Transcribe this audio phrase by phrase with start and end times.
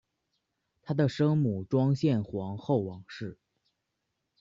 [0.81, 3.37] 她的生母庄宪皇后王氏。